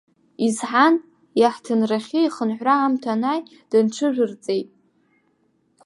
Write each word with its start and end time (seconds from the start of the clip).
Изҳан, 0.45 0.95
иаҳҭынрахьы 1.41 2.19
ихынҳәра 2.23 2.73
аамҭа 2.77 3.09
анааи, 3.13 3.41
дынҽыжәырҵеит. 3.69 4.69